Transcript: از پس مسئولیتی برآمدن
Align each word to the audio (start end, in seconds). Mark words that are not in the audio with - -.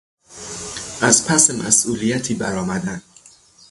از 1.01 1.27
پس 1.27 1.49
مسئولیتی 1.51 2.33
برآمدن 2.33 3.01